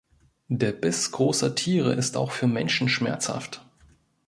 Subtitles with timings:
[0.47, 3.63] Der Biss großer Tiere ist auch für Menschen schmerzhaft.